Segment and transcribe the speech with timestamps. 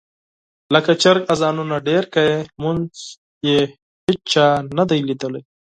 [0.73, 2.89] لکه چرګ اذانونه ډېر کوي، لمونځ
[3.47, 3.59] یې
[4.05, 5.41] هېچا نه دي لیدلی.